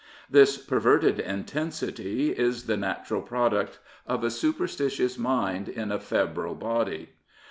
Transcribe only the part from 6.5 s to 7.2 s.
body.